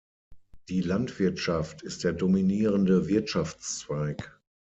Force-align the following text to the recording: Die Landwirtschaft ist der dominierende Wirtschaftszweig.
Die 0.69 0.81
Landwirtschaft 0.81 1.83
ist 1.83 2.03
der 2.03 2.13
dominierende 2.13 3.07
Wirtschaftszweig. 3.07 4.35